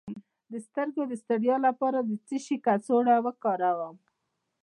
[0.51, 3.95] د سترګو د ستړیا لپاره د څه شي کڅوړه وکاروم؟